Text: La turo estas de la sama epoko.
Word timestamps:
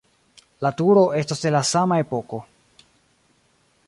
La 0.65 0.71
turo 0.79 1.03
estas 1.19 1.43
de 1.45 1.51
la 1.57 1.61
sama 1.73 1.99
epoko. 2.05 2.41